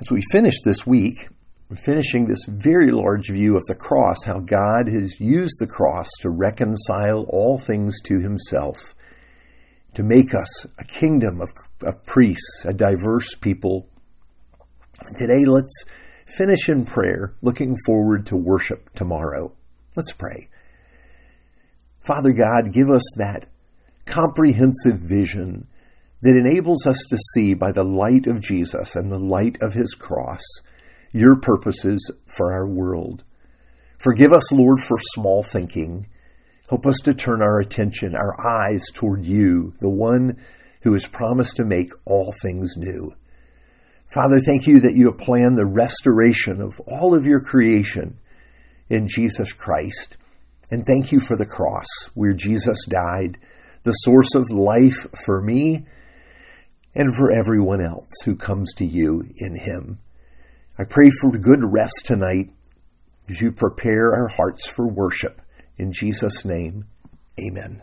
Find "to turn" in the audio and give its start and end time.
37.04-37.42